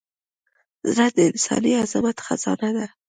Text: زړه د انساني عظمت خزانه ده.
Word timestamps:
زړه 0.95 1.07
د 1.15 1.17
انساني 1.29 1.71
عظمت 1.83 2.17
خزانه 2.25 2.69
ده. 2.77 2.85